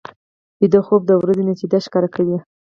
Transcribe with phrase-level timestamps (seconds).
[0.59, 2.37] ویده خوب د ورځې نتیجې ښکاره کوي